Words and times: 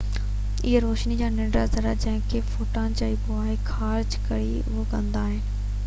اهي 0.63 0.71
روشني 0.85 1.17
جي 1.19 1.27
ننڍڙا 1.33 1.65
ذرا 1.75 1.91
جنهن 2.05 2.17
کي 2.31 2.41
فوٽان 2.55 2.97
چئبو 3.03 3.39
آهي 3.43 3.55
خارج 3.71 4.19
ڪري 4.31 4.53
اهو 4.65 4.91
ڪندا 4.97 5.25
آهن 5.27 5.71